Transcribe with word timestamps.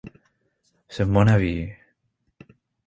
C’est 0.87 1.05
mon 1.05 1.27
avis 1.27 1.69